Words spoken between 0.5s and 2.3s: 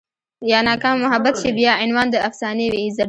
يا ناکامه محبت شي بيا عنوان د